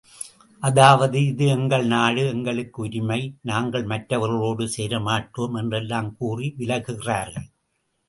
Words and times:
அதாவது, 0.63 1.17
இது 1.25 1.45
எங்கள் 1.47 1.85
நாடு 1.87 2.23
எங்களுக்கு 2.27 2.81
உரிமை, 2.81 3.19
நாங்கள் 3.41 3.85
மற்றவர்களோடு 3.85 4.67
சேர 4.69 4.99
மாட்டோம் 5.01 5.55
என்றெல்லாம் 5.55 6.11
கூறி 6.17 6.55
விலகுகிறார்கள். 6.57 7.49